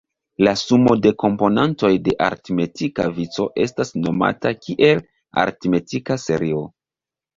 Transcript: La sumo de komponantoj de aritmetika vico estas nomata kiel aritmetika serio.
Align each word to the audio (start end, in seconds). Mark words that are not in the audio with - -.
La 0.45 0.51
sumo 0.61 0.95
de 1.01 1.09
komponantoj 1.23 1.91
de 2.07 2.15
aritmetika 2.27 3.05
vico 3.19 3.47
estas 3.67 3.93
nomata 4.07 4.55
kiel 4.65 5.05
aritmetika 5.43 6.19
serio. 6.29 6.65